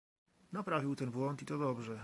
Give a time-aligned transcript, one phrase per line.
[0.51, 1.99] Naprawił ten błąd, i to dobrze